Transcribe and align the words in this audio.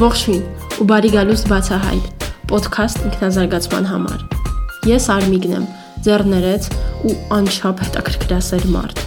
Ողջույն 0.00 0.44
ու 0.80 0.84
բարի 0.88 1.08
գալուստ 1.12 1.48
բացահայտ 1.50 2.22
ոդքասթ 2.48 3.00
ինքնազարգացման 3.04 3.88
համար։ 3.90 4.22
Ես 4.88 5.08
Արմիգն 5.12 5.52
եմ, 5.58 5.66
ձեռներեց 6.06 6.68
ու 7.04 7.16
անչափ 7.36 7.82
հետաքրքրասեր 7.84 8.64
մարդ։ 8.72 9.02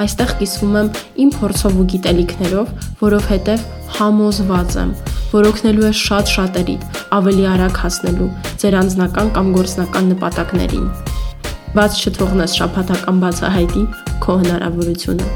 Այստեղ 0.00 0.32
կիսվում 0.40 0.78
եմ 0.80 0.88
իմ 1.24 1.32
փորձով 1.36 1.76
ու 1.82 1.86
գիտելիքներով, 1.92 2.72
որովհետև 3.02 3.66
համոզված 3.98 4.78
եմ, 4.80 4.94
որ 5.34 5.50
օգնելու 5.50 5.86
է 5.88 5.92
շատ 6.00 6.32
շատերի 6.32 6.76
ավելի 7.18 7.44
արագ 7.52 7.82
հասնելու 7.84 8.30
ձեր 8.64 8.78
անձնական 8.80 9.32
կամ 9.36 9.52
գործնական 9.58 10.10
նպատակներին։ 10.14 10.88
Բաց 11.76 12.00
չթողնես 12.08 12.56
շփաթական 12.62 13.20
բացահայտի 13.26 13.84
քո 14.24 14.40
հնարավորությունը։ 14.46 15.30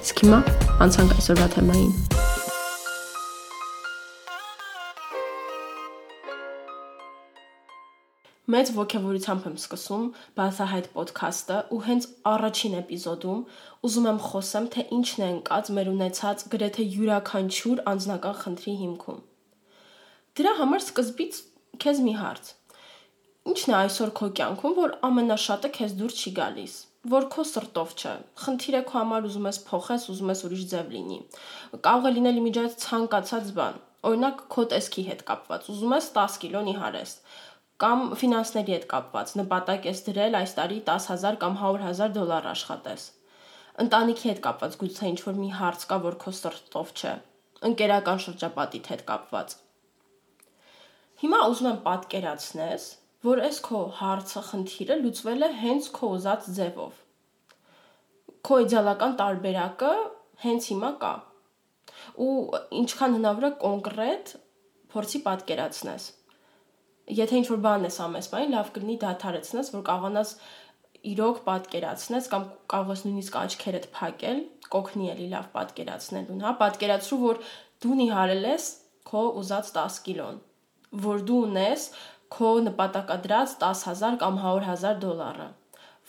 Իսկ 0.00 0.24
հիմա 0.24 0.42
անցանք 0.86 1.16
այսօրվա 1.20 1.52
թեմային։ 1.58 2.29
Մեծ 8.50 8.70
ողջավորությամբ 8.74 9.44
եմ 9.46 9.56
սկսում 9.60 10.04
Բացահայտ 10.38 10.86
ոդքասթը 10.96 11.56
ու 11.74 11.80
հենց 11.86 12.06
առաջին 12.30 12.76
էպիզոդում 12.80 13.42
ուզում 13.86 14.06
եմ 14.10 14.20
խոսեմ, 14.26 14.68
թե 14.74 14.84
ինչն 14.96 15.20
է 15.26 15.28
ընկած 15.34 15.70
մեր 15.76 15.90
ունեցած 15.90 16.44
գրեթե 16.54 16.86
յուրաքանչյուր 16.94 17.82
անձնական 17.92 18.38
խնդրի 18.40 18.74
հիմքում։ 18.80 19.20
Դրա 20.40 20.54
համար 20.60 20.82
սկզբից 20.86 21.38
քեզ 21.84 22.00
մի 22.06 22.14
հարց. 22.22 22.50
Ինչն 23.50 23.74
է 23.74 23.76
այսօր 23.80 24.10
քո 24.18 24.30
կյանքում, 24.40 24.74
որ 24.80 24.96
ամենաշատը 25.10 25.70
քեզ 25.76 25.94
դուր 26.00 26.16
չի 26.16 26.32
գալիս, 26.40 26.74
որ 27.14 27.28
քո 27.34 27.44
սրտով 27.50 27.94
չէ։ 28.00 28.16
Խնդիրը 28.40 28.82
քո 28.90 28.98
համար 29.00 29.28
ուզում 29.30 29.46
ես 29.50 29.60
փոխես, 29.70 30.08
ուզում 30.14 30.32
ես 30.34 30.42
ուրիշ 30.48 30.64
ձև 30.74 30.90
լինի։ 30.96 31.20
Կարող 31.86 32.10
է 32.10 32.12
լինել 32.18 32.40
իմիջիայից 32.40 32.76
ցանկացած 32.84 33.54
բան։ 33.60 33.78
Օրինակ 34.10 34.44
քո 34.52 34.62
տեսքի 34.72 35.02
հետ 35.10 35.22
կապված։ 35.28 35.66
Ուզում 35.72 35.94
ես 35.96 36.06
10 36.16 36.36
կիլո 36.40 36.60
նիհարես 36.68 37.10
կամ 37.80 38.02
ֆինանսների 38.20 38.74
հետ 38.74 38.82
կապված 38.90 39.30
նպատակ 39.40 39.86
ես 39.88 40.00
դրել 40.08 40.34
այս 40.40 40.50
տարի 40.56 40.78
10000 40.88 41.38
կամ 41.40 41.54
100000 41.60 42.10
դոլար 42.16 42.48
աշխատես։ 42.50 43.06
Ընտանիքի 43.84 44.28
հետ 44.30 44.42
կապված 44.46 44.76
գուցե 44.82 45.06
ինչ 45.10 45.20
որ 45.24 45.38
մի 45.40 45.48
հարց 45.60 45.86
կա, 45.92 45.98
որ 46.04 46.18
քո 46.24 46.32
սրտով 46.40 46.92
չէ։ 47.00 47.14
Ընկերական 47.70 48.20
շրջապատիդ 48.26 48.90
հետ 48.92 49.04
կապված։ 49.08 49.56
Հիմա 51.24 51.40
ուզում 51.52 51.70
եմ 51.70 51.80
պատկերացնես, 51.88 52.84
որ 53.30 53.42
այս 53.48 53.62
քո 53.70 53.82
հարցը, 54.02 54.44
խնդիրը 54.50 55.00
լուծվել 55.00 55.48
է 55.48 55.50
հենց 55.64 55.90
քո 55.96 56.12
ուզած 56.20 56.52
ձևով։ 56.60 57.02
Քո 58.44 58.62
իդեալական 58.68 59.18
տարբերակը 59.24 59.96
հենց 60.44 60.70
հիմա 60.74 60.94
կա։ 61.00 61.16
Ու 62.28 62.32
ինչքան 62.84 63.20
հնարավոր 63.20 63.48
է 63.48 63.54
կոնկրետ 63.64 64.32
փորձի 64.92 65.20
պատկերացնես 65.26 66.14
եթե 67.16 67.38
ինչ 67.40 67.46
որ 67.50 67.60
բան 67.64 67.86
ես 67.86 67.96
ամես 68.04 68.28
բանի, 68.32 68.48
լավ 68.54 68.68
կլինի 68.74 68.96
դադարեցնես, 69.04 69.70
որ 69.74 69.82
կարողանաս 69.88 70.32
իրոք 71.10 71.40
պատկերացնես 71.46 72.28
կամ 72.32 72.44
կարող 72.72 72.92
ես 72.92 73.02
նույնիսկ 73.06 73.38
աչքերդ 73.40 73.88
փակել, 73.96 74.40
կօգնի 74.74 75.10
էլի 75.14 75.28
լավ 75.32 75.46
պատկերացնելուն, 75.54 76.44
հա, 76.44 76.52
պատկերացրու, 76.60 77.20
որ 77.24 77.40
դու 77.84 77.96
նիհարել 78.00 78.46
ես 78.50 78.68
քո 79.10 79.22
ուզած 79.40 79.72
10 79.78 79.98
կիլոն, 80.06 80.38
որ 81.06 81.24
դու 81.30 81.40
ունես 81.46 81.88
քո 82.36 82.52
նպատակադրած 82.68 83.56
10000 83.64 84.20
կամ 84.20 84.38
100000 84.44 85.00
դոլարը, 85.06 85.48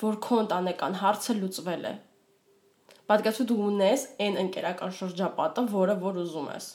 որ 0.04 0.20
քո 0.28 0.44
ընտանեկան 0.44 1.00
հարցը 1.02 1.38
լուծվել 1.40 1.88
է։ 1.88 1.96
Պատկերացրու 3.12 3.50
դու 3.52 3.64
ունես 3.72 4.06
այն 4.28 4.38
ընկերական 4.46 4.94
շրջապատը, 5.00 5.66
որը 5.72 5.98
որ 6.04 6.22
ուզում 6.26 6.52
ես 6.52 6.68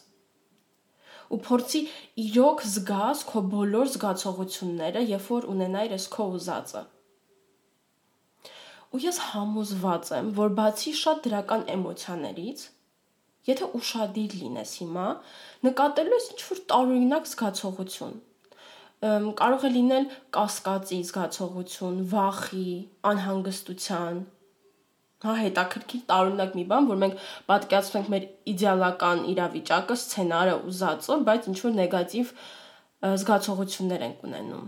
ու 1.33 1.41
փորձի 1.47 1.81
իրոք 2.27 2.63
զգաս 2.73 3.25
քո 3.31 3.43
բոլոր 3.55 3.91
զգացողությունները, 3.95 5.03
երբ 5.13 5.27
որ 5.37 5.49
ունենայր 5.55 5.97
ես 5.97 6.07
քո 6.15 6.29
ուզածը։ 6.37 6.83
Ու 8.95 9.03
ես 9.07 9.19
համոզված 9.31 10.13
եմ, 10.21 10.31
որ 10.39 10.55
բացի 10.61 10.93
շատ 11.01 11.27
դրական 11.27 11.67
էմոցիաներից, 11.77 12.63
եթե 13.51 13.67
ուրախadir 13.79 14.39
լինես 14.43 14.71
հիմա, 14.83 15.09
նկատելու 15.67 16.17
ես 16.17 16.31
ինչ-որ 16.37 16.63
տարօրինակ 16.73 17.29
զգացողություն 17.33 18.17
կարող 18.97 19.65
է 19.69 19.71
լինել 19.75 20.07
կասկածի 20.33 20.99
զգացողություն, 21.09 21.99
վախի, 22.13 22.71
անհանգստության, 23.11 24.23
հա 25.25 25.35
հետաքրքիր 25.41 26.03
տարօրինակ 26.11 26.57
մի 26.59 26.65
բան, 26.71 26.89
որ 26.91 26.99
մենք 27.03 27.21
պատկերացնենք 27.49 28.09
մեր 28.13 28.25
իդեալական 28.53 29.23
իրավիճակը, 29.33 29.97
սցենարը, 30.03 30.57
ուզածը, 30.71 31.17
բայց 31.29 31.49
ինչ 31.53 31.59
որ 31.63 31.75
նեգատիվ 31.81 32.33
զգացողություններ 33.17 34.05
ենք 34.07 34.27
ունենում։ 34.29 34.67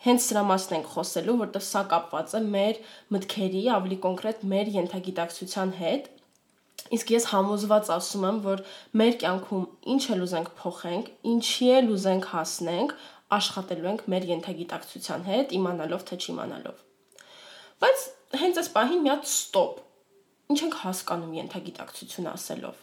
Հենց 0.00 0.26
սրա 0.26 0.42
մասն 0.48 0.76
ենք 0.76 0.86
խոսելու, 0.94 1.38
որտեղ 1.40 1.64
սա 1.70 1.82
կապված 1.90 2.34
է 2.36 2.40
մեր 2.52 2.78
մտքերի, 3.16 3.62
ավելի 3.80 3.98
կոնկրետ 4.04 4.44
մեր 4.52 4.70
յենթագիտակցության 4.76 5.74
հետ, 5.80 6.10
Իսկ 6.96 7.10
ես 7.12 7.26
համոզված 7.30 7.90
ասում 7.94 8.24
եմ, 8.26 8.38
որ 8.46 8.62
մեր 8.98 9.18
կյանքում 9.22 9.66
ինչ 9.94 10.00
էլ 10.14 10.24
ուզենք 10.24 10.48
փոխենք, 10.58 11.10
ինչի 11.32 11.68
էլ 11.76 11.90
ուզենք 11.94 12.28
հասնենք, 12.32 12.94
աշխատելու 13.38 13.90
ենք 13.92 14.06
մեր 14.14 14.28
յենթագիտակցության 14.32 15.26
հետ, 15.30 15.54
իմանալով 15.60 16.06
թե 16.10 16.18
չիմանալով։ 16.24 16.80
Բայց 17.80 18.06
հենց 18.40 18.60
այս 18.60 18.70
պահին 18.76 19.02
մի 19.04 19.10
հատ 19.10 19.28
ստոպ։ 19.30 19.78
Ինչ 20.50 20.58
ենք 20.66 20.76
հասկանում 20.84 21.34
ենթագիտակցություն 21.38 22.30
ասելով։ 22.30 22.80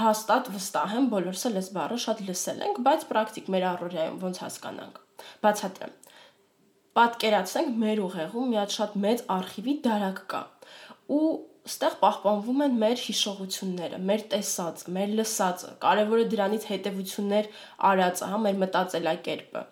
Հաստատ 0.00 0.50
վստահ 0.54 0.94
եմ 0.98 1.08
բոլորս 1.14 1.42
էլ 1.50 1.58
այս 1.60 1.68
բառը 1.76 1.98
շատ 2.04 2.22
լսել 2.28 2.62
ենք, 2.66 2.78
բայց 2.86 3.06
պրակտիկ 3.10 3.50
մեր 3.54 3.66
առօրյայում 3.70 4.20
ոնց 4.24 4.40
հասկանանք։ 4.44 5.00
Բացատրեմ։ 5.44 5.94
Պատկերացնենք 7.00 7.76
մեր 7.80 8.02
ուղեղում 8.06 8.48
մի 8.50 8.60
հատ 8.60 8.76
շատ 8.76 8.96
մեծ 9.04 9.24
արխիվի 9.36 9.74
դարակ 9.84 10.22
կա։ 10.32 10.40
Ու 11.16 11.26
ստեղ 11.70 11.98
պահպանվում 12.00 12.64
են 12.66 12.78
մեր 12.80 13.02
հիշողությունները, 13.04 14.00
մեր 14.10 14.24
տեսածը, 14.32 14.94
մեր 14.96 15.12
լսածը։ 15.20 15.74
Կարևորը 15.84 16.24
դրանից 16.32 16.66
հետևություններ 16.70 17.50
արածը, 17.90 18.30
հա, 18.32 18.40
մեր 18.46 18.58
մտածելակերպը։ 18.64 19.62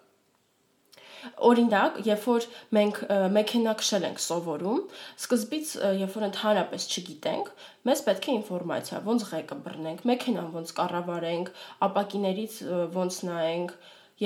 Օրինակ, 1.49 1.99
երբ 2.09 2.27
որ 2.29 2.47
մենք 2.79 3.01
մեքենա 3.37 3.75
քշել 3.81 4.07
ենք 4.09 4.23
սովորում, 4.25 4.83
սկզբից 5.23 5.73
երբ 6.03 6.17
որ 6.19 6.27
ընդհանրապես 6.29 6.87
չգիտենք, 6.93 7.51
մեզ 7.89 8.05
պետք 8.09 8.29
է 8.29 8.35
ինֆորմացիա, 8.39 9.01
ոնց 9.09 9.27
ղեկը 9.33 9.59
բռնենք, 9.69 10.05
մեքենան 10.13 10.53
ոնց 10.59 10.75
կառավարենք, 10.79 11.51
ապակիներից 11.89 12.61
ոնց 12.99 13.21
նայենք 13.29 13.75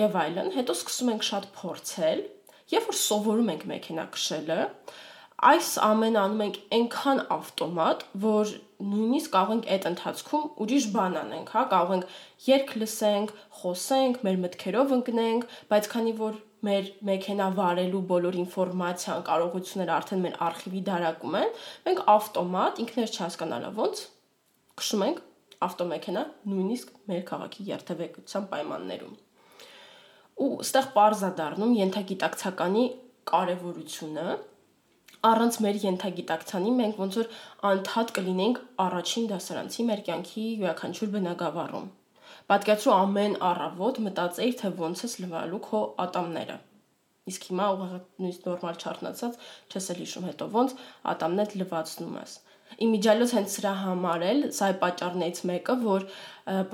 եւ 0.03 0.21
այլն, 0.23 0.53
հետո 0.57 0.77
սկսում 0.79 1.13
ենք 1.13 1.27
շատ 1.29 1.49
փորձել, 1.63 2.23
երբ 2.73 2.87
որ 2.93 3.01
սովորում 3.03 3.51
ենք 3.53 3.65
մեքենա 3.73 4.05
քշելը, 4.17 4.61
այս 5.43 5.69
ամենը 5.83 6.19
անում 6.23 6.43
ենք 6.45 6.59
այնքան 6.77 7.21
ավտոմատ, 7.35 8.03
որ 8.23 8.53
նույնիսկ 8.93 9.33
կարող 9.33 9.53
ենք 9.57 9.67
այդ 9.75 9.87
ընթացքում 9.91 10.45
ուրիշ 10.65 10.87
բան 10.95 11.17
անենք, 11.23 11.51
հա, 11.55 11.63
կարող 11.73 11.93
ենք 11.97 12.15
երգ 12.47 12.73
լսենք, 12.83 13.35
խոսենք, 13.63 14.21
մեր 14.27 14.39
մտքերով 14.45 14.95
ընկնենք, 14.99 15.47
բայց 15.73 15.89
քանի 15.93 16.15
որ 16.23 16.39
մեր 16.67 16.89
մեքենա 17.09 17.47
վարելու 17.57 18.01
բոլոր 18.11 18.39
ինֆորմացիան, 18.43 19.23
կարողությունները 19.29 19.95
արդեն 19.97 20.23
մեր 20.27 20.37
արխիվի 20.47 20.83
դարակում 20.89 21.37
են, 21.41 21.57
մենք 21.87 22.03
ավտոմատ 22.13 22.81
ինքներս 22.85 23.17
չհասկանալով 23.17 23.81
ոնց 23.83 24.03
քշում 24.83 25.05
ենք 25.09 25.23
ավտոմեքենա 25.67 26.23
նույնիսկ 26.53 26.93
մեր 27.13 27.25
քաղաքի 27.33 27.67
երթևեկության 27.73 28.47
պայմաններում։ 28.53 29.17
Ու 30.43 30.53
ստեղ 30.67 30.87
parza 30.95 31.31
դառնում 31.39 31.75
յենթագիտակցականի 31.79 32.85
կարևորությունը, 33.33 34.29
առանց 35.23 35.59
մեր 35.63 35.77
յենթագիտակցանի 35.87 36.71
մենք 36.79 37.03
ոնց 37.03 37.19
որ 37.21 37.29
անդադ 37.73 38.15
կլինենք 38.17 38.63
առաջին 38.87 39.29
դասարանցի 39.33 39.91
մեր 39.91 40.07
կյանքի 40.09 40.47
յուրաքանչյուր 40.63 41.13
բնակավարում 41.13 41.91
Պատկերացրու 42.53 42.93
ամեն 42.93 43.35
առավոտ 43.49 43.99
մտածեիր, 44.05 44.55
թե 44.61 44.71
ոնց 44.77 45.03
ես 45.07 45.13
լվալու 45.23 45.61
քո 45.67 45.79
ատամները։ 46.05 46.57
Իսկ 47.33 47.45
հիմա 47.49 47.69
ուղղակի 47.75 48.23
նույնիսկ 48.23 48.49
նորմալ 48.49 48.81
չարտնացած 48.83 49.39
չես 49.73 49.87
էլ 49.95 50.01
հիշում 50.03 50.27
հետո 50.29 50.49
ոնց 50.57 50.75
ատամներդ 51.13 51.55
լվացնում 51.61 52.19
ես։ 52.19 52.35
Իմիջիալոց 52.87 53.33
հենց 53.37 53.55
սրա 53.57 53.73
համար 53.85 54.27
էլ 54.33 54.45
սա 54.59 54.69
է 54.73 54.77
պատճառներից 54.83 55.41
մեկը, 55.53 55.79
որ 55.87 56.07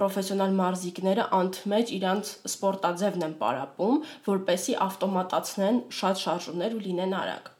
պրոֆեսիոնալ 0.01 0.59
մարզիկները 0.63 1.29
անթմեջ 1.39 1.95
իրանց 1.99 2.33
սպորտաձևն 2.55 3.29
են 3.29 3.37
պարապում, 3.45 4.03
որպեսի 4.33 4.77
ավտոմատացնեն 4.89 5.81
շատ 6.01 6.25
շարժումներ 6.25 6.77
ու 6.79 6.85
լինեն 6.89 7.17
արագ։ 7.23 7.55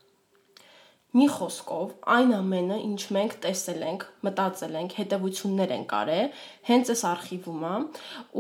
Մի 1.17 1.25
խոսքով, 1.33 1.93
այն 2.13 2.33
ամենը, 2.37 2.77
ինչ 2.85 3.05
մենք 3.17 3.35
տեսել 3.41 3.85
ենք, 3.87 4.03
մտածել 4.27 4.75
ենք, 4.77 4.97
հետևություններ 4.99 5.71
են 5.79 5.87
կարել, 5.89 6.27
հենց 6.69 6.91
այս 6.93 7.05
արխիվում 7.11 7.65
է 7.69 7.71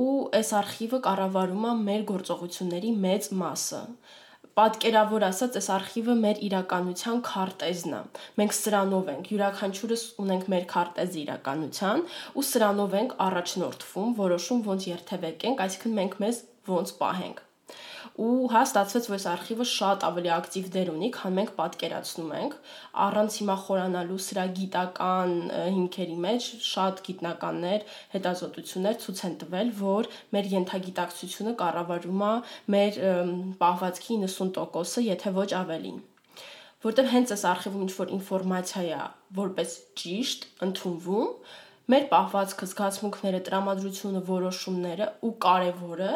ու 0.02 0.16
այս 0.36 0.50
արխիվը 0.58 1.00
կառավարում 1.06 1.64
է 1.64 1.72
մեր 1.88 2.04
գործողությունների 2.12 2.92
մեծ 3.06 3.30
մասը։ 3.44 3.80
պատկերավոր 4.58 5.26
ասած, 5.30 5.58
այս 5.62 5.70
արխիվը 5.78 6.18
մեր 6.26 6.44
իրականության 6.50 7.24
քարտեզն 7.30 7.96
է։ 7.96 8.04
Մենք 8.42 8.56
սրանով 8.58 9.10
ենք, 9.14 9.32
յուրաքանչյուրս 9.32 10.06
ունենք 10.28 10.48
մեր 10.52 10.70
քարտեզի 10.76 11.20
իրականության, 11.24 12.06
ու 12.36 12.48
սրանով 12.52 13.00
ենք 13.00 13.18
առաջնորդվում, 13.30 14.14
որոշում 14.22 14.64
ոնց 14.68 14.88
երթևեկենք, 14.92 15.68
այսինքն 15.68 16.00
մենք 16.02 16.24
մեզ 16.26 16.46
ոնց 16.74 16.98
պահենք 17.00 17.47
ու 18.18 18.48
հա 18.50 18.60
ստացվեց, 18.66 19.04
որ 19.08 19.14
այս 19.16 19.24
արխիվը 19.30 19.64
շատ 19.72 20.04
ավելի 20.08 20.30
ակտիվ 20.34 20.68
դեր 20.74 20.88
ունի, 20.90 21.08
քան 21.14 21.34
մենք 21.38 21.50
պատկերացնում 21.58 22.32
ենք։ 22.38 22.54
Առանց 23.04 23.36
հիմա 23.38 23.56
խորանալու 23.62 24.18
սրա 24.24 24.46
գիտական 24.58 25.34
հիմքերի 25.54 26.16
մեջ 26.24 26.48
շատ 26.68 27.02
գիտնականներ, 27.08 27.84
հետազոտություններ 28.16 28.98
ցույց 29.04 29.22
են 29.28 29.36
տվել, 29.42 29.70
որ 29.82 30.10
մեր 30.34 30.50
յենթագիտակցությունը 30.54 31.54
կառավարում 31.62 32.24
է 32.28 32.32
մեր 32.74 32.98
պահվածքի 33.62 34.18
90%-ը, 34.26 35.04
եթե 35.12 35.34
ոչ 35.38 35.50
ավելին 35.62 36.00
որտեղ 36.84 37.08
հենց 37.10 37.30
այս 37.34 37.40
արխիվում 37.52 37.84
ինչ 37.84 37.92
որ 37.98 38.10
ինֆորմացիա 38.14 38.82
է 38.98 39.06
որպես 39.38 39.72
ճիշտ 39.98 40.44
ընդունվում 40.66 41.30
մեր 41.90 42.04
պահվածքը 42.12 42.68
զգացմունքները 42.70 43.40
տրամադրությունը 43.48 44.22
որոշումները 44.28 45.08
ու 45.26 45.32
կարևորը 45.44 46.12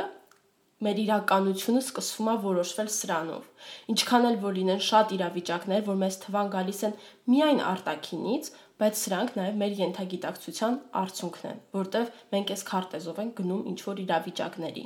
մեր 0.83 1.01
իրականությունը 1.03 1.83
սկսվում 1.83 2.29
է 2.33 2.35
որոշվել 2.43 2.91
սրանով։ 2.93 3.69
Ինչքան 3.93 4.27
էլ 4.29 4.39
որ 4.43 4.57
լինեն 4.59 4.83
շատ 4.87 5.13
իրավիճակներ, 5.17 5.85
որ 5.89 5.99
մեզ 6.03 6.19
թվան 6.25 6.51
գալիս 6.55 6.81
են 6.89 6.97
միայն 7.33 7.61
արտակինից, 7.73 8.51
բայց 8.83 9.03
սրանք 9.03 9.37
նաև 9.39 9.61
մեր 9.63 9.77
յենթագիտակցության 9.79 10.79
արդյունքն 11.03 11.49
են, 11.53 11.63
որտեվ 11.77 12.11
մենք 12.33 12.53
այս 12.57 12.65
քարտեզով 12.73 13.21
ենք 13.23 13.35
գնում 13.43 13.63
ինչ 13.73 13.79
որ 13.87 14.03
իրավիճակների։ 14.03 14.85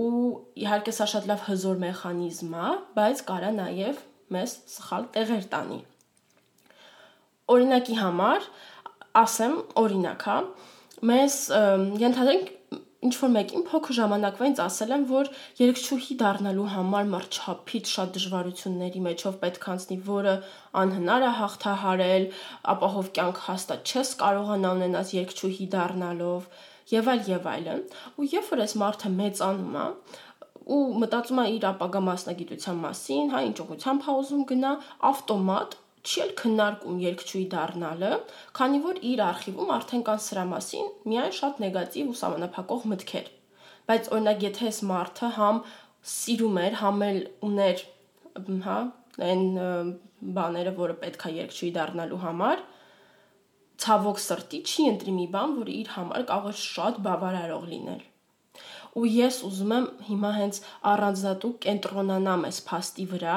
Ու 0.00 0.10
իհարկե 0.64 0.92
սա 0.94 1.06
շատ 1.14 1.30
լավ 1.30 1.46
հզոր 1.50 1.80
մեխանիզմ 1.84 2.52
է, 2.54 2.74
բայց 2.98 3.22
կարա 3.30 3.50
նաև 3.58 4.02
մեզ 4.34 4.52
սխալ 4.74 5.06
տեղեր 5.16 5.46
տանի։ 5.54 5.80
Օրինակի 7.50 7.96
համար 7.98 8.46
ասեմ, 9.20 9.56
օրինակ, 9.82 10.26
հա, 10.30 10.36
մեզ 11.10 11.36
ենթադրենք 12.04 12.52
ինչ 13.00 13.12
որ 13.16 13.30
մեկին 13.34 13.62
փոքր 13.68 13.96
ժամանակվա 13.96 14.46
ինձ 14.50 14.58
ասել 14.60 14.90
են, 14.96 15.04
որ 15.08 15.28
երգչուհի 15.60 16.16
դառնալու 16.20 16.66
համար 16.74 17.06
մարչափից 17.14 17.92
շատ 17.96 18.10
դժվարությունների 18.16 19.00
մեջով 19.06 19.38
պետք 19.44 19.68
անցնի, 19.74 19.98
որը 20.10 20.34
անհնար 20.82 21.24
է 21.24 21.30
հաղթահարել, 21.40 22.26
ապահով 22.74 23.10
կյանք 23.16 23.40
հաստատ 23.46 23.94
չես 23.94 24.12
կարողանա 24.20 24.72
ունենալ 24.76 25.14
երգչուհի 25.16 25.68
դառնալով 25.76 26.50
եւ 26.92 27.10
այլ 27.14 27.22
եւ 27.30 27.48
այլն։ 27.54 27.84
Ու 28.20 28.28
երբ 28.36 28.50
որ 28.52 28.64
այս 28.66 28.74
մարդը 28.84 29.12
մեծանում 29.16 29.76
է, 29.80 29.86
ու 30.70 30.80
մտածում 31.02 31.40
է 31.40 31.44
իր 31.56 31.64
ապագա 31.70 32.00
մասնագիտության 32.10 32.82
մասին, 32.84 33.30
հա 33.32 33.40
ինչ 33.48 33.56
ուղղությամբ 33.64 34.04
հա 34.06 34.16
ուզում 34.20 34.44
գնա, 34.50 34.72
ավտոմատ 35.10 35.76
չի 36.00 36.22
էլ 36.24 36.32
քննարկում 36.40 37.00
երկչույի 37.04 37.44
դառնալը, 37.54 38.10
քանի 38.56 38.80
որ 38.86 39.00
իր 39.10 39.22
արխիվում 39.26 39.72
արդեն 39.76 40.04
կան 40.08 40.22
սրա 40.26 40.44
մասին 40.50 40.90
միայն 41.12 41.34
շատ 41.38 41.62
նեգատիվ 41.64 42.10
ու 42.10 42.18
սահմանափակող 42.20 42.86
մտքեր։ 42.92 43.30
Բայց 43.90 44.10
օրինակ 44.16 44.44
եթե 44.46 44.68
այս 44.70 44.80
մարդը 44.90 45.30
համ 45.36 45.62
սիրում 46.14 46.60
էր, 46.64 46.76
համ 46.80 47.04
էլ 47.10 47.20
ուներ, 47.50 47.82
հա, 48.66 48.78
այն 49.30 49.44
բաները, 50.40 50.76
որը 50.80 50.96
պետքա 51.04 51.32
երկչույի 51.36 51.72
դառնալու 51.76 52.20
համար, 52.24 52.62
ցավոք 53.80 54.18
սրտի 54.20 54.62
չի 54.70 54.86
ընտրի 54.94 55.16
մի 55.16 55.26
բան, 55.34 55.58
որը 55.60 55.76
իր 55.80 55.92
համար 55.96 56.24
կարող 56.30 56.56
է 56.56 56.62
շատ 56.64 57.04
բավարարող 57.04 57.68
լինել 57.74 58.06
ու 58.98 59.06
ես 59.06 59.36
ուզում 59.46 59.72
եմ 59.76 59.84
հիմա 60.08 60.30
հենց 60.36 60.56
առանձնատու 60.92 61.50
կենտրոնանամ 61.64 62.46
այս 62.48 62.58
փաստի 62.66 63.04
վրա, 63.12 63.36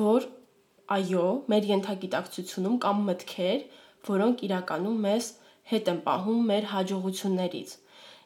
որ 0.00 0.28
այո, 0.92 1.24
մեր 1.50 1.68
յենթագիտակցությունում 1.70 2.76
կան 2.84 3.00
մտքեր, 3.08 3.60
որոնք 4.08 4.42
իրականում 4.48 4.98
մեզ 5.04 5.30
հետ 5.70 5.90
են 5.92 6.00
պահում 6.04 6.42
մեր 6.50 6.66
հաջողություններից։ 6.74 7.70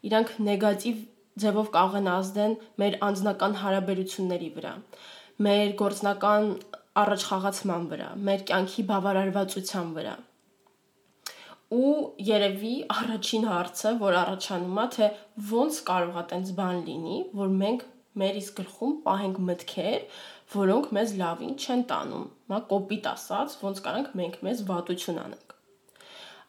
Իրանք 0.08 0.32
նեգատիվ 0.48 1.04
ձևով 1.42 1.68
կարող 1.74 1.98
են 2.00 2.08
ազդեն 2.14 2.56
մեր 2.82 2.96
անձնական 3.08 3.54
հարաբերությունների 3.62 4.48
վրա, 4.56 4.72
մեր 5.46 5.74
գործնական 5.82 6.48
առաջխաղացման 7.02 7.84
վրա, 7.92 8.08
մեր 8.28 8.42
կյանքի 8.48 8.84
բավարարվածության 8.88 9.92
վրա։ 9.98 10.16
Ու 11.78 11.94
երևի 12.26 12.74
առաջին 12.94 13.46
հարցը, 13.52 13.90
որ 14.02 14.14
առաջանում 14.22 14.78
է, 14.82 14.86
թե 14.96 15.08
ոնց 15.52 15.80
կարող 15.90 16.18
է 16.18 16.24
տենց 16.32 16.52
բան 16.58 16.78
լինի, 16.88 17.18
որ 17.38 17.50
մենք 17.62 17.84
մեր 18.18 18.38
իսկ 18.40 18.54
գլխում 18.58 18.94
պահենք 19.04 19.40
մտքեր, 19.48 19.98
որոնք 20.54 20.90
մեզ 20.98 21.14
լավին 21.22 21.54
չեն 21.58 21.84
տանում։ 21.92 22.26
Մա 22.52 22.64
կոպիտ 22.72 23.12
ասած, 23.16 23.60
ոնց 23.66 23.84
կարանք 23.88 24.16
մենք 24.22 24.42
մեզ 24.48 24.66
վատություն 24.72 25.22
անենք 25.26 25.48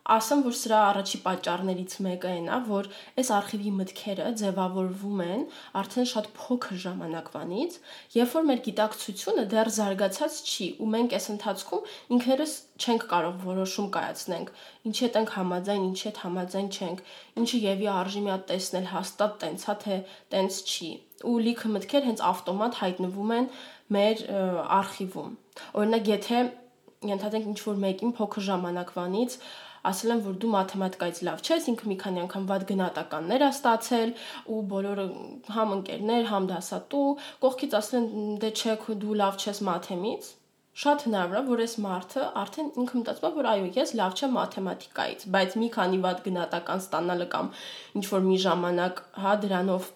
ասեմ, 0.09 0.39
որ 0.45 0.55
սրա 0.57 0.77
առաջի 0.89 1.19
պատճառներից 1.25 1.95
մեկը 2.05 2.29
այն 2.29 2.47
է, 2.49 2.57
որ 2.69 2.87
այս 3.21 3.29
արխիվի 3.35 3.73
մտքերը 3.79 4.29
ձևավորվում 4.41 5.19
են 5.25 5.43
արդեն 5.81 6.07
շատ 6.11 6.29
փոքր 6.39 6.79
ժամանակվանից, 6.83 7.75
երբ 8.15 8.33
որ 8.37 8.47
մեր 8.49 8.63
գիտակցությունը 8.67 9.43
դեռ 9.53 9.71
զարգացած 9.77 10.39
չի 10.49 10.69
ու 10.79 10.89
մենք 10.95 11.15
այս 11.19 11.29
ընթացքում 11.35 11.91
ինքներս 12.17 12.55
չենք 12.79 13.05
կարող 13.13 13.37
որոշում 13.45 13.89
կայացնենք, 13.99 14.51
ինչի 14.89 15.05
հետ 15.05 15.19
ենք 15.19 15.33
համաձայն, 15.35 15.85
ինչի 15.89 16.05
հետ 16.09 16.23
համաձայն 16.25 16.69
չենք, 16.79 17.05
ինչը 17.43 17.61
եւի 17.69 17.89
արժի 17.99 18.23
մի 18.25 18.33
հատ 18.33 18.45
տեսնել 18.49 18.89
հաստատ 18.95 19.37
տենցա 19.43 19.77
թե 19.83 19.99
տենց 20.33 20.59
չի։ 20.69 20.91
Ու 21.19 21.39
լիքը 21.43 21.69
մտքեր 21.75 22.05
հենց 22.07 22.21
ավտոմատ 22.29 22.77
հայտնվում 22.79 23.31
են 23.35 23.47
մեր 23.95 24.24
արխիվում։ 24.80 25.33
Օրինակ, 25.80 26.12
եթե 26.13 26.44
ենթադրենք 27.09 27.50
ինչ 27.53 27.59
որ 27.65 27.81
մեկին 27.86 28.15
փոքր 28.19 28.45
ժամանակվանից 28.50 29.36
ասել 29.89 30.13
են, 30.15 30.24
որ 30.25 30.33
դու 30.44 30.50
մաթեմատիկայից 30.56 31.19
լավ 31.27 31.44
չես, 31.45 31.68
ինքը 31.71 31.86
մի 31.89 31.95
քանի 32.01 32.21
անգամ 32.25 32.47
վատ 32.50 32.65
գնահատականներ 32.71 33.45
է 33.45 33.50
ստացել 33.56 34.09
ու 34.56 34.59
բոլորը 34.74 35.06
համ 35.56 35.71
ընկերներ, 35.77 36.25
համ 36.33 36.50
դասատու, 36.50 37.06
կողքից 37.45 37.77
ասել 37.80 38.00
են 38.01 38.09
դե 38.44 38.51
չէ, 38.59 38.75
դու 39.06 39.15
լավ 39.24 39.39
չես 39.39 39.62
մաթեմից, 39.69 40.30
շատ 40.80 41.06
հնարավոր 41.07 41.39
է, 41.39 41.45
որ 41.50 41.62
այս 41.63 41.74
մարդը 41.83 42.25
արդեն 42.39 42.68
ինքը 42.80 43.00
մտածում 43.00 43.30
է, 43.30 43.31
որ 43.39 43.47
այո, 43.51 43.69
ես 43.80 43.94
լավ 44.00 44.19
չեմ 44.19 44.35
մաթեմատիկայից, 44.39 45.25
բայց 45.35 45.56
մի 45.59 45.69
քանի 45.75 46.01
վատ 46.06 46.21
գնահատական 46.27 46.83
ստանալը 46.83 47.27
կամ 47.33 47.50
ինչ 48.00 48.06
որ 48.13 48.27
մի 48.30 48.38
ժամանակ, 48.45 49.01
հա, 49.24 49.33
դրանով 49.44 49.89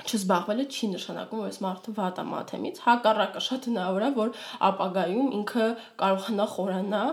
չզբաղվելը 0.00 0.64
չի 0.70 0.88
նշանակում, 0.94 1.40
որ 1.42 1.50
այս 1.50 1.60
մարդը 1.64 1.94
վատ 1.98 2.20
է 2.22 2.24
մաթեմից, 2.30 2.80
հակառակը 2.86 3.42
շատ 3.46 3.68
հնարավոր 3.70 4.04
է, 4.06 4.10
որ 4.18 4.34
ապագայում 4.70 5.30
ինքը 5.40 5.66
կարողանա 6.02 6.46
խորանա, 6.54 7.04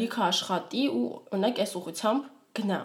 լիքը 0.00 0.26
աշխատի 0.30 0.84
ու 0.94 1.06
օրինակ 1.34 1.64
այս 1.64 1.74
ուղությամբ 1.80 2.28
գնա։ 2.60 2.80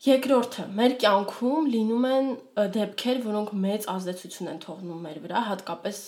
Երկրորդը, 0.00 0.62
մեր 0.78 0.92
կյանքում 1.02 1.66
լինում 1.74 2.04
են 2.08 2.28
դեպքեր, 2.76 3.18
որոնք 3.26 3.50
մեծ 3.64 3.88
ազդեցություն 3.92 4.48
են 4.54 4.60
թողնում 4.62 5.02
մեր 5.06 5.18
վրա, 5.26 5.42
հատկապես 5.50 6.00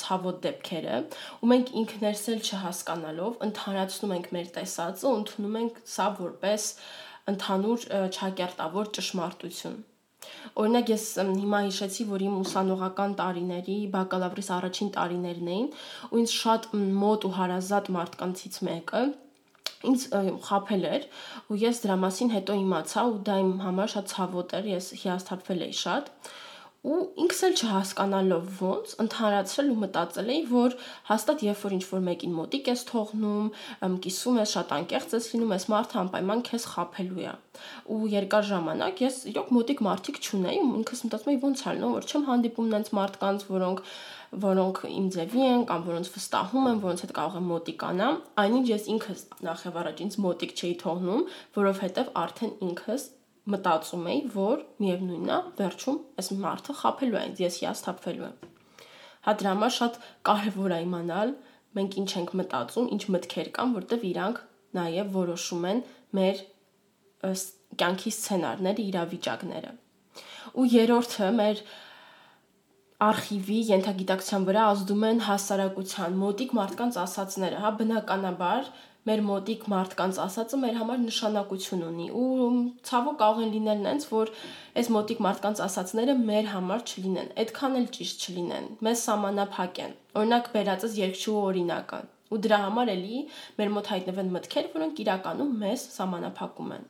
ցավոտ 0.00 0.40
դեպքերը, 0.46 1.02
ու 1.44 1.50
մենք 1.52 1.74
ինքներս 1.82 2.24
էլ 2.32 2.40
չհասկանալով 2.48 3.38
ընդհանրացնում 3.50 4.14
ենք 4.16 4.30
մեր 4.38 4.52
տեսածը 4.56 5.10
ու 5.10 5.16
ընդունում 5.20 5.58
ենք 5.60 5.82
սա 5.92 6.12
որպես 6.24 6.70
ընդհանուր 7.34 7.90
ճակերտավոր 8.16 8.94
ճշմարտություն։ 8.96 9.82
Օրինակ 10.60 10.92
ես 10.94 11.04
հիմա 11.24 11.60
հիշեցի, 11.66 12.06
որ 12.12 12.24
իմ 12.28 12.38
ուսանողական 12.44 13.16
տարիների 13.20 13.76
բակալավրիս 13.94 14.48
առաջին 14.58 14.90
տարիներն 14.96 15.52
էին, 15.54 15.68
ու 16.10 16.22
ինձ 16.22 16.34
շատ 16.38 16.70
մոտ 17.02 17.28
ու 17.28 17.34
հարազատ 17.40 17.92
մարդկանցից 17.98 18.58
մեկը 18.68 19.04
ինձ 19.84 20.04
խափել 20.46 20.84
էր 20.90 21.06
ու 21.52 21.58
ես 21.60 21.82
դրա 21.84 21.96
մասին 22.04 22.30
հետո 22.34 22.56
իմացա 22.60 23.04
ու 23.10 23.18
դա 23.28 23.36
իմ 23.44 23.52
համար 23.64 23.92
շատ 23.94 24.10
ցավոտ 24.14 24.54
էր, 24.58 24.68
ես 24.74 24.86
հիասթափվել 25.02 25.64
էի 25.66 25.76
շատ 25.80 26.10
ու 26.84 26.96
ինքս 27.24 27.38
էլ 27.46 27.54
չհասկանալով 27.56 28.58
ոնց 28.60 28.90
ընդհանրացրել 29.04 29.68
ու 29.72 29.76
մտածել 29.82 30.26
էի, 30.34 30.40
որ 30.50 30.74
հաստատ 31.08 31.44
երբ 31.46 31.62
որ 31.64 31.74
ինչ-որ 31.76 32.02
մեկին 32.08 32.34
մոտիկ 32.38 32.68
ես 32.68 32.82
թողնում, 32.90 33.46
կիսում 34.04 34.40
ես, 34.42 34.52
շատ 34.54 34.74
անկեղծ 34.76 35.14
ես 35.16 35.28
լինում, 35.32 35.54
այս 35.56 35.66
մարդը 35.72 35.98
անպայման 36.02 36.44
քեզ 36.50 36.66
խափելու 36.74 37.24
է։ 37.24 37.32
Ու 37.94 38.00
երկար 38.14 38.44
ժամանակ 38.50 39.02
ես 39.04 39.16
իրոք 39.32 39.54
մոտիկ 39.56 39.82
մարդիկ 39.88 40.20
չունեի, 40.28 40.60
ու 40.60 40.76
ինքս 40.84 41.04
մտածում 41.08 41.32
էի 41.32 41.40
ոնց 41.44 41.64
ալնո, 41.72 41.90
որ 41.94 42.08
չեմ 42.10 42.28
հանդիպում 42.28 42.70
նենց 42.74 42.92
մարդկանց, 43.00 43.48
որոնք 43.54 43.82
որոնք 44.44 44.78
իմ 44.90 45.04
ձևի 45.14 45.42
են 45.46 45.60
կամ 45.68 45.84
որոնց 45.88 46.08
վստահում 46.10 46.64
եմ, 46.70 46.78
որոնց 46.84 47.02
հետ 47.04 47.12
կարող 47.14 47.36
եմ 47.38 47.50
մոտիկանամ, 47.54 48.16
այնինչ 48.44 48.64
ես 48.74 48.88
ինքս 48.94 49.20
նախ 49.46 49.66
եւ 49.68 49.76
առաջ 49.84 50.00
ինձ 50.04 50.16
մոտիկ 50.24 50.54
չէի 50.58 50.74
թողնում, 50.82 51.22
որովհետեւ 51.54 52.10
արդեն 52.24 52.56
ինքս 52.68 53.06
մտածում 53.52 54.06
էի, 54.10 54.20
որ 54.34 54.62
միևնույնն 54.80 55.32
է, 55.34 55.38
վերջում 55.58 55.98
այս 56.20 56.28
մարդը 56.44 56.76
խափելու 56.80 57.18
է 57.20 57.24
ես 57.44 57.58
հիասթափվելու 57.60 58.24
եմ։ 58.28 58.52
Հա 59.24 59.34
դրա 59.40 59.52
համար 59.54 59.74
շատ 59.74 59.98
կարևոր 60.28 60.74
է 60.74 60.78
իմանալ 60.84 61.34
մենք 61.74 61.96
ինչ 62.00 62.10
ենք 62.20 62.32
մտածում, 62.40 62.88
ինչ 62.94 63.02
մտքեր 63.14 63.50
կան, 63.58 63.74
որտեվ 63.78 64.04
իրանք 64.10 64.40
նաև 64.78 65.14
որոշում 65.14 65.64
են 65.70 65.80
մեր 66.18 66.42
կյանքի 67.80 68.12
սցենարները, 68.14 68.84
իրավիճակները։ 68.90 69.72
Ու 70.54 70.66
երրորդը 70.74 71.30
մեր 71.38 71.62
արխիվի 73.04 73.60
յենթագիտակցության 73.70 74.48
վրա 74.48 74.64
ազդում 74.72 75.06
են 75.10 75.22
հասարակության 75.28 76.18
մոտիկ 76.24 76.56
մարդկանց 76.58 76.98
ասացները, 77.04 77.62
հա, 77.64 77.72
բնականաբար 77.80 78.68
մեր 79.04 79.20
մոտիկ 79.24 79.64
մարդկանց 79.68 80.18
ասածը 80.24 80.58
մեր 80.62 80.76
համար 80.80 81.00
նշանակություն 81.02 81.82
ունի 81.90 82.06
ու 82.20 82.46
ցավոք 82.88 83.18
կարող 83.20 83.42
են 83.44 83.50
լինել 83.56 83.82
նենց 83.84 84.06
որ 84.12 84.32
այս 84.80 84.88
մոտիկ 84.96 85.20
մարդկանց 85.26 85.60
ասածները 85.66 86.14
մեր 86.22 86.48
համար 86.54 86.86
չլինեն 86.88 87.28
այդքան 87.44 87.78
էլ 87.82 87.90
ճիշտ 87.98 88.24
չլինեն 88.24 88.70
մեզ 88.88 89.04
սահմանափակ 89.10 89.80
են 89.84 89.94
օրինակ 90.22 90.50
վերածած 90.56 90.96
երկչու 91.02 91.36
օրինակը 91.42 92.00
ու 92.32 92.40
դրա 92.44 92.58
համար 92.64 92.90
էլի 92.94 93.18
մեր 93.58 93.68
մոտ 93.74 93.88
հայտնվեն 93.92 94.30
մտքեր, 94.34 94.68
որոնք 94.74 95.02
իրականում 95.04 95.50
մեզ 95.60 95.82
սահմանափակում 95.94 96.70
են։ 96.74 96.86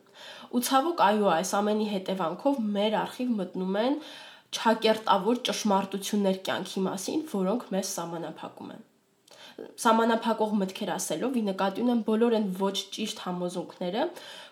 Ու 0.55 0.61
ցավոք 0.69 1.03
այո, 1.05 1.27
այս 1.35 1.51
ամենի 1.59 1.87
հետևանքով 1.91 2.61
մեր 2.77 2.95
արխիվ 3.01 3.33
մտնում 3.41 3.77
են 3.81 3.99
ճակերտավոր 4.57 5.39
ճշմարտություններ 5.49 6.41
կյանքի 6.49 6.83
մասին, 6.89 7.23
որոնք 7.31 7.65
մեզ 7.75 7.93
սահմանափակում 7.95 8.75
են 8.75 8.83
սահմանափակող 9.55 10.53
մտքեր 10.59 10.89
ասելով 10.95 11.35
ի 11.39 11.43
նկատի 11.49 11.83
ունեմ 11.85 11.99
բոլոր 12.07 12.33
այն 12.35 12.47
ոչ 12.59 12.73
ճիշտ 12.95 13.21
համոզունքները, 13.25 14.07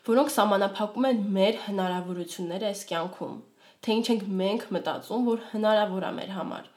որոնք 0.07 0.31
սահմանափակում 0.35 1.07
են 1.09 1.19
մեր 1.37 1.57
հնարավորությունները 1.65 2.69
այս 2.69 2.83
կյանքում, 2.91 3.33
թե 3.83 3.97
ինչ 3.99 4.05
ենք 4.13 4.23
մենք 4.43 4.65
մտածում, 4.77 5.25
որ 5.27 5.43
հնարավոր 5.51 6.07
է 6.07 6.13
մեր 6.19 6.31
համար 6.37 6.69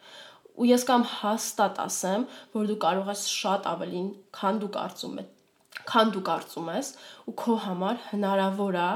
ու 0.57 0.67
ես 0.71 0.85
կամ 0.89 1.03
հաստատ 1.11 1.81
ասեմ, 1.85 2.23
որ 2.57 2.69
դու 2.71 2.77
կարող 2.85 3.09
ես 3.13 3.25
շատ 3.29 3.67
ավելին, 3.73 4.07
քան 4.37 4.61
դու 4.63 4.71
կարծում 4.77 5.19
ես, 5.21 5.27
քան 5.91 6.13
դու 6.15 6.23
կարծում 6.29 6.71
ես 6.73 6.93
ու 7.29 7.35
քո 7.43 7.57
համար 7.67 7.99
հնարավոր 8.11 8.79
է 8.81 8.87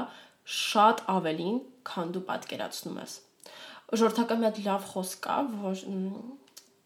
շատ 0.61 1.03
ավելին, 1.15 1.59
քան 1.91 2.15
դու 2.15 2.23
պատկերացնում 2.31 2.97
ես։ 3.01 3.13
Ժողովրդական 3.91 4.41
մի 4.41 4.47
հատ 4.47 4.59
լավ 4.65 4.89
խոսք 4.91 5.23
կա, 5.27 5.37
որ 5.61 5.85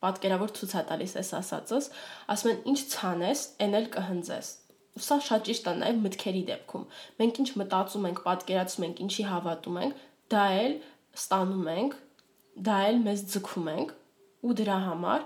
պատկերավոր 0.06 0.54
ցույց 0.58 0.76
է 0.76 0.84
տալիս 0.90 1.18
այս 1.22 1.34
ասածս, 1.40 1.90
ասում 2.34 2.52
են 2.52 2.62
ինչ 2.74 2.80
ցանես, 2.96 3.44
այն 3.66 3.78
էլ 3.80 3.90
կհնձես 3.96 4.54
սա 4.96 5.18
շատ 5.28 5.44
ճիշտ 5.48 5.66
է 5.68 5.72
նաև 5.82 5.98
մտքերի 6.06 6.42
դեպքում։ 6.48 6.84
Մենք 7.20 7.40
ինչ 7.44 7.48
մտածում 7.60 8.06
ենք, 8.10 8.20
պատկերացնում 8.26 8.86
ենք, 8.88 9.00
ինչի 9.06 9.24
հավատում 9.28 9.80
ենք, 9.82 9.98
դա 10.32 10.44
էլ 10.60 10.76
ստանում 11.20 11.68
ենք, 11.74 11.98
դա 12.68 12.78
էլ 12.92 13.02
մեզ 13.08 13.24
ձգում 13.34 13.68
ենք 13.74 13.92
ու 14.46 14.56
դրա 14.62 14.78
համար 14.86 15.26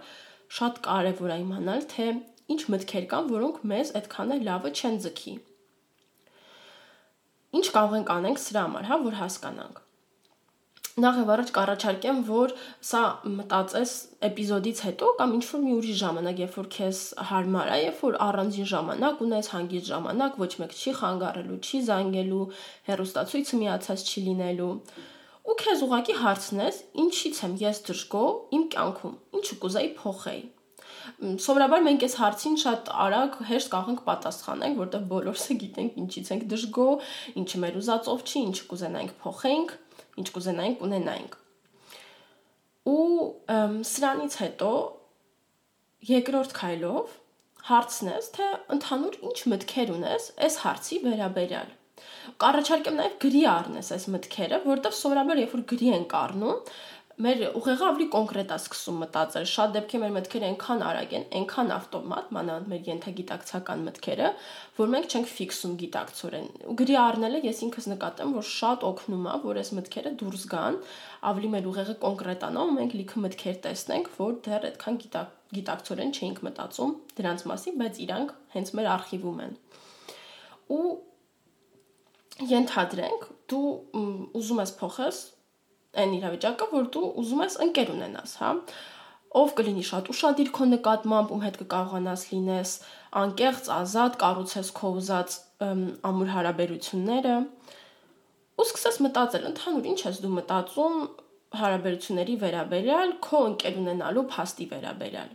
շատ 0.57 0.81
կարևոր 0.89 1.33
է 1.35 1.37
իմանալ, 1.43 1.85
թե 1.93 2.07
ինչ 2.49 2.61
մտքեր 2.73 3.05
կան, 3.13 3.29
որոնք 3.35 3.61
մեզ 3.69 3.93
այդքան 3.99 4.33
էլ 4.35 4.43
լավը 4.49 4.73
չեն 4.73 4.97
ձգի։ 5.05 5.35
Ինչ 7.59 7.65
կարող 7.77 7.95
ենք 7.99 8.11
անենք 8.15 8.41
սրա 8.41 8.65
համար, 8.65 8.89
հա, 8.89 8.97
որ 9.05 9.19
հասկանանք։ 9.19 9.77
Նախ 10.99 11.17
եւ 11.19 11.29
առաջ 11.31 11.51
կառաջարկեմ, 11.55 12.17
որ 12.27 12.53
սա 12.89 13.01
մտածես 13.37 13.91
էպիզոդից 14.27 14.81
հետո 14.87 15.11
կամ 15.19 15.35
ինչ 15.37 15.43
որ 15.49 15.61
մի 15.63 15.75
ուրիշ 15.77 15.99
ժամանակ, 15.99 16.41
երբ 16.43 16.57
որ 16.59 16.67
քեզ 16.75 16.99
հարմար 17.29 17.71
է, 17.71 17.77
երբ 17.85 18.01
որ 18.03 18.17
առանձին 18.25 18.69
ժամանակ 18.73 19.23
ունես, 19.25 19.51
հանգիստ 19.53 19.89
ժամանակ, 19.93 20.37
ոչ 20.43 20.51
մեկ 20.59 20.75
չի 20.79 20.93
խանգարելու, 20.99 21.59
չի 21.69 21.81
զանգելու, 21.87 22.43
հերոստացույցը 22.89 23.61
միացած 23.63 24.05
չի 24.09 24.25
լինելու 24.27 24.73
ու 25.49 25.55
քեզ 25.63 25.83
ուղակի 25.87 26.15
հարցնես, 26.19 26.79
ինչից 27.03 27.43
եմ 27.47 27.53
ես 27.63 27.83
դժգո 27.89 28.23
իմ 28.59 28.63
կյանքում, 28.75 29.13
ինչու 29.39 29.59
կուզեի 29.63 29.91
փոխեի։ 29.99 30.41
Սովորաբար 31.41 31.83
մենք 31.85 32.03
այս 32.05 32.15
հարցին 32.19 32.57
շատ 32.59 32.89
արագ 33.05 33.37
հեշտ 33.49 33.71
կարող 33.73 33.89
ենք 33.93 34.01
պատասխանենք, 34.09 34.79
որտեղ 34.83 35.05
բոլորս 35.09 35.45
գիտենք 35.63 35.97
ինչից 36.03 36.31
ենք 36.35 36.45
դժգո, 36.53 36.87
ինչը 37.39 37.61
մեր 37.63 37.79
ուզածով 37.79 38.25
չի, 38.29 38.43
ինչը 38.49 38.67
կուզենայինք 38.69 39.15
փոխենք, 39.23 39.73
ինչ 39.73 39.88
կուզենայինք 40.35 40.85
ունենայինք։ 40.89 41.35
Ու 42.89 43.01
սրանից 43.89 44.37
հետո 44.43 44.71
երկրորդ 46.09 46.55
քայլով 46.59 47.17
հարցնես, 47.69 48.31
թե 48.37 48.47
ընդհանուր 48.77 49.19
ինչ 49.29 49.37
մտքեր 49.53 49.91
ունես 49.99 50.31
այս 50.47 50.63
հարցի 50.63 51.03
վերաբերյալ 51.05 51.75
Կառաջարկեմ 52.39 52.97
նաև 52.99 53.15
գրի 53.23 53.41
առնես 53.51 53.89
այս 53.95 54.05
մտքերը, 54.13 54.59
որովհետև 54.65 54.95
սովորաբար 54.99 55.41
երբ 55.41 55.55
որ 55.55 55.63
գրի 55.71 55.89
ենք 55.95 56.15
առնում, 56.19 56.59
մեր 57.19 57.41
ուղեղը 57.59 57.83
ավելի 57.89 58.05
կոնկրետ 58.13 58.51
է 58.53 58.57
սկսում 58.59 58.99
մտածել։ 59.03 59.47
Շատ 59.51 59.71
դեպքեր 59.75 60.01
մեր 60.03 60.11
մտքերը 60.15 60.45
այնքան 60.49 60.83
արագ 60.87 61.15
են, 61.17 61.25
այնքան 61.39 61.71
ավտոմատ, 61.75 62.29
մանավանդ 62.35 62.69
մեր 62.71 62.85
յենթագիտակցական 62.89 63.81
մտքերը, 63.89 64.29
որ 64.79 64.93
մենք 64.93 65.15
չենք 65.15 65.27
ֆիքսում 65.33 65.73
գիտակցորեն։ 65.81 66.47
Ու 66.71 66.75
գրի 66.79 66.95
առնելը 66.99 67.41
ես 67.43 67.59
ինքս 67.67 67.89
նկատեմ, 67.91 68.31
որ 68.39 68.47
շատ 68.49 68.85
օգնում 68.89 69.27
է, 69.27 69.33
որ 69.43 69.59
այս 69.59 69.71
մտքերը 69.79 70.13
դուրս 70.23 70.45
գան, 70.53 70.79
ավելի 71.29 71.51
մեր 71.59 71.67
ուղեղը 71.73 71.95
կոնկրետանա 72.07 72.63
ու 72.69 72.73
մենք 72.79 72.95
լիքը 72.99 73.23
մտքեր 73.25 73.59
տեսնենք, 73.67 74.09
որ 74.19 74.39
դեռ 74.47 74.69
այդքան 74.69 74.99
գիտակ 75.03 75.35
գիտակցորեն 75.59 76.11
չէինք 76.15 76.39
մտածում 76.45 76.95
դրանց 77.19 77.43
մասին, 77.49 77.77
բայց 77.79 77.99
իրանք 78.05 78.33
հենց 78.55 78.71
մեր 78.79 78.89
արխիվում 78.95 79.39
են։ 79.43 79.53
Ու 80.69 80.89
ենթադրենք 82.53 83.25
դու 83.49 83.69
ուզում 84.39 84.61
ես 84.63 84.73
փոխես 84.79 85.21
այն 85.97 86.15
իրավիճակը, 86.19 86.65
որ 86.73 86.87
դու 86.93 87.09
ուզում 87.21 87.43
ես 87.45 87.55
ընկեր 87.65 87.91
ունենաս, 87.95 88.33
հա? 88.43 88.49
Ով 89.39 89.53
կլինի 89.57 89.83
շատ 89.85 90.09
ուրախadir 90.09 90.49
քո 90.53 90.65
նկատմամբ, 90.69 91.31
ում 91.33 91.41
հետ 91.45 91.57
կկարողանաս 91.61 92.21
լինես 92.29 92.71
անկեղծ, 93.19 93.69
ազատ, 93.75 94.15
կառուցես 94.23 94.69
քո 94.79 94.91
ուզած 94.99 95.35
ամուր 96.09 96.31
հարաբերությունները։ 96.33 97.35
Ու 98.59 98.65
սկսես 98.65 98.97
մտածել, 99.05 99.45
ընդհանուր 99.49 99.89
ինչ 99.89 99.99
ես 100.05 100.21
դու 100.23 100.31
մտածում 100.39 100.97
հարաբերությունների 101.59 102.35
վերաբերյալ, 102.43 103.13
քո 103.25 103.43
ընկեր 103.49 103.77
ունենալու 103.83 104.25
փաստի 104.33 104.65
վերաբերյալ։ 104.73 105.29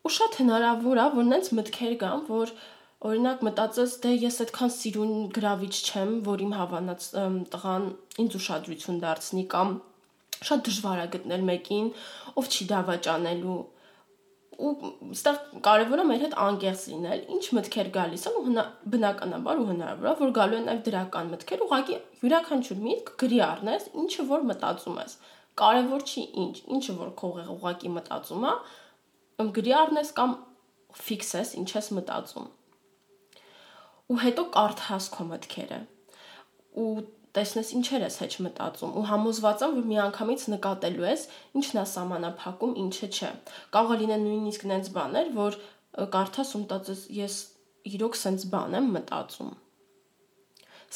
Ու 0.00 0.12
շատ 0.16 0.38
հնարավոր 0.40 1.00
է, 1.00 1.06
որ 1.18 1.26
նենց 1.30 1.50
մտքեր 1.58 1.96
գան, 2.00 2.22
որ 2.30 2.54
Օրինակ 3.00 3.44
մտածես, 3.46 3.92
դե 4.04 4.10
ես 4.12 4.34
այդքան 4.44 4.70
սիրուն 4.74 5.12
գրավիչ 5.32 5.70
չեմ, 5.88 6.10
որ 6.26 6.42
իմ 6.44 6.50
հավանած 6.52 7.04
տղան 7.54 7.86
ինձ 8.20 8.34
ուշադրություն 8.36 8.98
դարձնի 9.04 9.44
կամ 9.54 9.70
շատ 10.48 10.64
դժվար 10.66 11.00
է 11.00 11.06
գտնել 11.14 11.46
մեկին, 11.48 11.88
ով 12.42 12.50
չի 12.50 12.66
դավաճանելու 12.74 13.56
ու 14.60 14.90
ստեղ 15.16 15.40
կարևորը 15.64 16.04
մեր 16.10 16.22
հետ 16.26 16.36
անկեղծ 16.44 16.84
լինել, 16.92 17.24
ինչ 17.38 17.42
մտքեր 17.56 17.90
գալիս 17.96 18.28
են 18.28 18.36
ու 18.36 18.44
հնա, 18.50 18.66
բնականաբար 18.92 19.64
ու 19.64 19.66
հնարավոր 19.70 20.10
է 20.10 20.14
որ 20.20 20.36
գալու 20.40 20.60
են 20.60 20.68
նաև 20.68 20.84
դրական 20.90 21.32
մտքեր, 21.32 21.64
ուղղակի 21.64 21.98
յուրաքանչյուր 22.20 22.84
միտք 22.84 23.16
գրի 23.24 23.42
առնես, 23.48 23.90
ինչը 24.04 24.28
որ 24.36 24.46
մտածում 24.52 25.00
ես։ 25.00 25.18
Կարևոր 25.64 26.04
չի 26.04 26.28
ինչ, 26.44 26.54
ինչը 26.76 27.00
որ 27.00 27.12
քո 27.24 27.34
ուղղակի 27.56 27.96
մտածում 27.96 28.48
է, 28.52 28.54
գրի 29.56 29.76
առնես 29.80 30.16
կամ 30.20 30.40
ֆիքսես 31.08 31.56
ինչ 31.64 31.70
ես 31.80 31.94
մտածում 31.96 32.56
ու 34.10 34.18
հետո 34.24 34.44
կարդաս 34.56 35.08
քո 35.14 35.26
մտքերը 35.30 35.80
ու 36.82 36.90
տեսնես 37.36 37.68
ինչեր 37.78 38.04
ես 38.06 38.16
հեչ 38.24 38.32
մտածում 38.44 38.94
ու 38.98 39.04
համոզված 39.10 39.60
եմ 39.66 39.74
որ 39.78 39.84
միանգամից 39.90 40.46
նկատելու 40.54 41.04
ես 41.06 41.26
ինչն 41.60 41.80
է 41.82 41.84
սահմանափակում 41.90 42.72
ինչը 42.84 43.08
չէ 43.10 43.30
կարող 43.76 43.92
է 43.94 43.98
լինել 44.00 44.24
նույնիսկ 44.26 44.64
նենց 44.70 44.90
բաներ 44.96 45.30
որ 45.36 45.58
կարդաս 46.16 46.50
ու 46.56 46.62
մտածես 46.64 47.04
ես 47.20 47.36
իրոք 47.90 48.18
սենց 48.22 48.48
բան 48.54 48.76
եմ 48.80 48.90
մտածում 48.96 49.54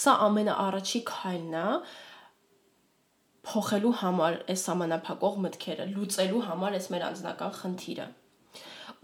սա 0.03 0.17
ամենաառաջի 0.27 1.01
քայլն 1.13 1.57
է 1.61 1.69
փոխելու 3.45 3.95
համար 4.03 4.37
այս 4.51 4.67
սահմանափակող 4.67 5.41
մտքերը 5.47 5.89
լուծելու 5.95 6.45
համար 6.51 6.77
այս 6.81 6.87
մեր 6.95 7.09
անձնական 7.13 7.57
խնդիրը 7.61 8.07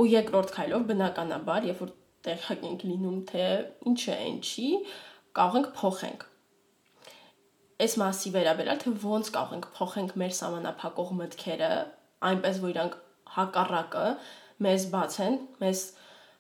ու 0.01 0.07
երկրորդ 0.11 0.55
քայլով 0.57 0.87
բնականաբար 0.91 1.67
երբ 1.71 1.83
որ 1.85 1.91
տեղյակ 2.27 2.67
ենք 2.71 2.85
լինում, 2.89 3.21
թե 3.31 3.47
ինչը 3.91 4.17
են 4.27 4.39
չի, 4.45 4.69
կարող 5.39 5.59
ենք 5.61 5.71
փոխենք։ 5.81 6.27
Այս 7.81 7.97
մասի 8.03 8.33
վերաբերյալ 8.35 8.81
թե 8.83 8.95
ոնց 9.05 9.31
կարող 9.37 9.55
ենք 9.57 9.69
փոխենք 9.79 10.17
մեր 10.21 10.35
սահմանափակող 10.41 11.13
մտքերը, 11.21 11.71
այնպես 12.31 12.61
որ 12.61 12.73
իրանք 12.75 12.97
հակառակը 13.37 14.07
մեզ 14.67 14.87
բացեն, 14.93 15.39
մեզ 15.65 15.85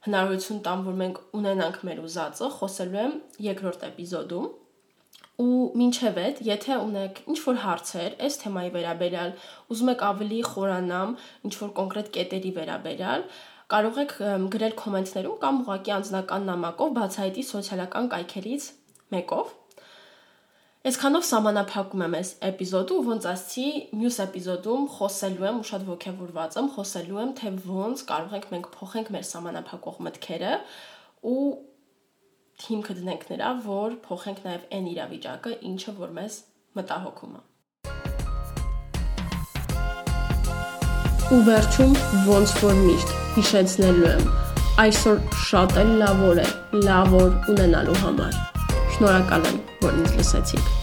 հնարավորություն 0.04 0.60
տան, 0.66 0.82
որ 0.90 0.98
մենք 1.00 1.20
ունենանք 1.40 1.78
մեր 1.88 2.02
ուզածը, 2.08 2.50
խոսելու 2.60 3.00
եմ 3.00 3.14
երկրորդ 3.46 3.86
էպիզոդում 3.90 4.50
ու 5.40 5.60
մինչև 5.80 6.18
այդ, 6.20 6.40
եթե 6.44 6.76
ունեք 6.84 7.20
ինչ 7.32 7.38
որ 7.46 7.58
հարցեր 7.62 8.16
այս 8.26 8.34
թեմայի 8.42 8.70
վերաբերյալ, 8.74 9.30
ուզում 9.72 9.90
եք 9.92 10.02
ավելի 10.10 10.40
խորանամ 10.50 11.14
ինչ 11.48 11.52
որ 11.60 11.70
կոնկրետ 11.78 12.10
կետերի 12.16 12.52
վերաբերյալ, 12.58 13.24
կարող 13.70 13.98
եք 14.02 14.12
գրել 14.54 14.74
կոմենտներում 14.80 15.38
կամ 15.44 15.58
ուղղակի 15.62 15.92
անձնական 15.96 16.46
նամակով 16.50 16.92
բացահայտի 16.96 17.44
սոցիալական 17.50 18.08
կայքերից 18.14 18.66
մեկով։ 19.14 19.56
Այսքանով 20.90 21.24
սահմանափակում 21.28 22.02
եմ 22.06 22.14
այս 22.18 22.28
էպիզոդը 22.48 22.94
ու 22.96 23.02
ոնց 23.10 23.26
ասացի, 23.30 23.64
մյուս 24.00 24.16
էպիզոդում 24.24 24.86
խոսելու 24.94 25.46
եմ 25.50 25.58
ու 25.60 25.66
շատ 25.70 25.84
ողջավորված 25.90 26.56
եմ, 26.56 26.70
խոսելու 26.76 27.20
եմ, 27.20 27.34
թե 27.40 27.52
ոնց 27.68 28.04
կարող 28.10 28.36
ենք 28.38 28.48
մենք 28.54 28.70
փոխենք 28.78 29.12
մեր 29.16 29.28
սահմանափակող 29.30 30.00
մտքերը 30.08 30.54
ու 31.34 31.44
հիմքը 32.64 32.98
դնենք 33.00 33.28
նրա, 33.34 33.52
որ 33.68 34.00
փոխենք 34.08 34.42
նաև 34.48 34.66
այն 34.80 34.90
իրավիճակը, 34.96 35.54
ինչը 35.74 35.96
որ 36.00 36.18
մեզ 36.20 36.42
մտահոգում 36.80 37.36
է։ 37.36 37.49
ու 41.30 41.40
վերջում 41.46 41.92
ոնց 42.26 42.54
որ 42.64 42.78
միշտ 42.80 43.12
հիշեցնելու 43.36 44.08
եմ 44.10 44.24
այսօր 44.84 45.20
շատ 45.46 45.78
էլ 45.84 45.94
լավ 46.02 46.26
օր 46.30 46.42
է 46.42 46.48
լավ 46.88 47.16
օր 47.20 47.32
ունենալու 47.54 47.98
համար 48.02 48.36
շնորհակալ 48.96 49.50
եմ 49.52 49.64
որ 49.86 49.98
ինձ 50.02 50.20
լսեցիք 50.20 50.79